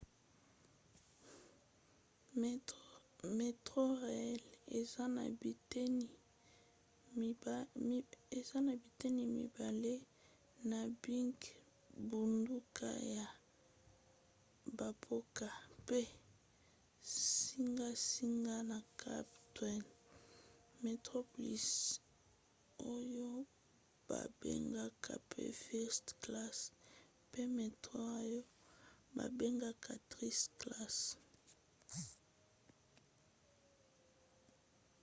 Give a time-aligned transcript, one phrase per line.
[3.39, 4.43] metrorail
[4.79, 5.03] eza
[8.67, 9.93] na biteni mibale
[10.69, 13.27] na bingbunduka ya
[14.77, 15.47] bamboka
[15.87, 16.01] pe
[17.39, 19.81] zingazinga ya cap town:
[20.83, 21.67] metroplus
[22.95, 23.29] oyo
[24.09, 26.57] babengaka pe first class
[27.31, 28.41] pe metro oyo
[29.17, 30.97] babengaka third class